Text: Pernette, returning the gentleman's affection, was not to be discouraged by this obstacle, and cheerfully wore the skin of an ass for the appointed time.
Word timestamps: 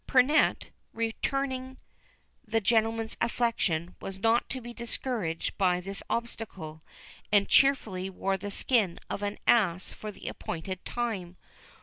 Pernette, 0.07 0.69
returning 0.93 1.77
the 2.43 2.59
gentleman's 2.59 3.15
affection, 3.21 3.95
was 4.01 4.17
not 4.17 4.49
to 4.49 4.59
be 4.59 4.73
discouraged 4.73 5.55
by 5.59 5.79
this 5.79 6.01
obstacle, 6.09 6.81
and 7.31 7.47
cheerfully 7.47 8.09
wore 8.09 8.35
the 8.37 8.49
skin 8.49 8.99
of 9.11 9.21
an 9.21 9.37
ass 9.45 9.93
for 9.93 10.11
the 10.11 10.27
appointed 10.27 10.83
time. 10.85 11.37